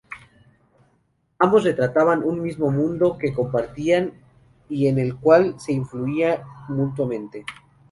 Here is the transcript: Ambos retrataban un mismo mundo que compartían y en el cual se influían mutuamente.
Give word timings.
Ambos 1.37 1.63
retrataban 1.63 2.23
un 2.23 2.41
mismo 2.41 2.71
mundo 2.71 3.19
que 3.19 3.35
compartían 3.35 4.13
y 4.67 4.87
en 4.87 4.97
el 4.97 5.15
cual 5.15 5.59
se 5.59 5.73
influían 5.73 6.41
mutuamente. 6.69 7.45